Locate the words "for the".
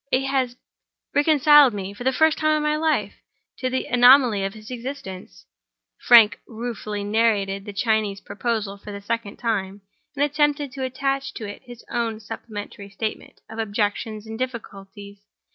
1.93-2.11, 8.79-8.99